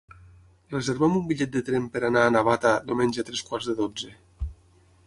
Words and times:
Reserva'm 0.73 1.19
un 1.19 1.27
bitllet 1.33 1.51
de 1.57 1.61
tren 1.67 1.85
per 1.97 2.01
anar 2.09 2.25
a 2.25 2.33
Navata 2.39 2.73
diumenge 2.89 3.23
a 3.25 3.29
tres 3.31 3.47
quarts 3.51 3.71
de 3.73 3.79
dotze. 3.85 4.13